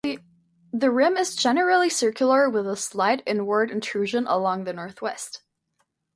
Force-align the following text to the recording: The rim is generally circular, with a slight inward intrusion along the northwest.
The 0.73 0.89
rim 0.89 1.15
is 1.15 1.35
generally 1.35 1.91
circular, 1.91 2.49
with 2.49 2.67
a 2.67 2.75
slight 2.75 3.21
inward 3.27 3.69
intrusion 3.69 4.25
along 4.25 4.63
the 4.63 4.73
northwest. 4.73 5.43